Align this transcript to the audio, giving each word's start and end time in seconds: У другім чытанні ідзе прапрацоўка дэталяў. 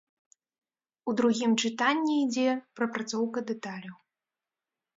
У 1.11 1.15
другім 1.19 1.51
чытанні 1.65 2.17
ідзе 2.23 2.49
прапрацоўка 2.81 3.39
дэталяў. 3.53 3.97